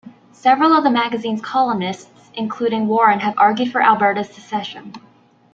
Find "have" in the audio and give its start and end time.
3.19-3.35